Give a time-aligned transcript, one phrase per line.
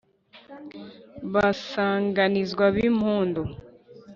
[1.33, 3.41] basanganizwa b’impundu